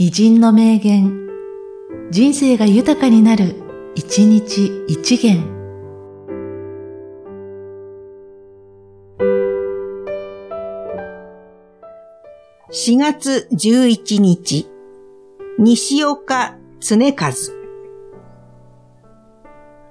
[0.00, 1.26] 偉人の名言、
[2.12, 3.56] 人生が豊かになる、
[3.96, 5.42] 一日一元。
[12.70, 14.68] 4月11日、
[15.58, 17.32] 西岡常和。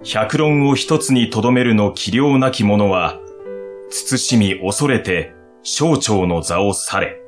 [0.05, 3.19] 百論を一つに留めるの器量なき者は、
[3.89, 5.33] 慎み恐れて、
[5.64, 7.26] 省庁の座を去れ。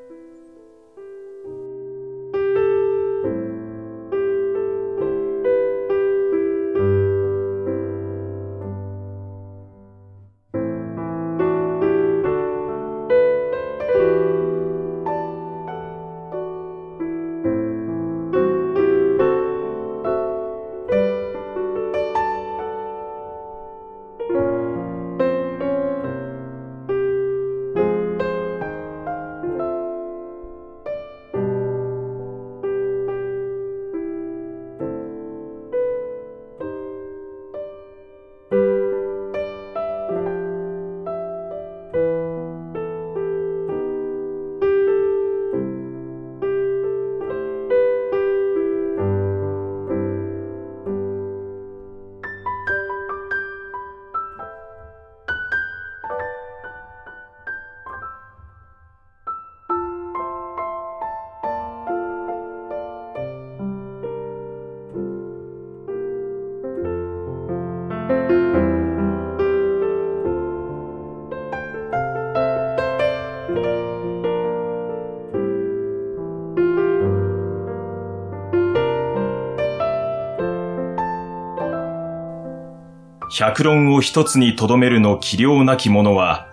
[83.31, 86.47] 百論を一つに留めるの器量なき者は、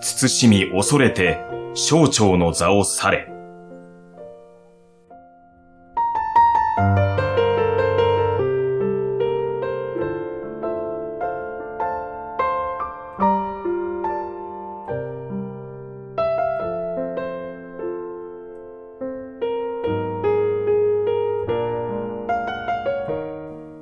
[0.00, 1.40] 慎み恐れて、
[1.74, 3.28] 省庁の座を去れ。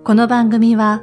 [0.03, 1.03] この番組は、